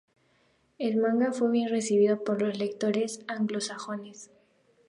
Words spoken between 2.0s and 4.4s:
por los lectores anglosajones.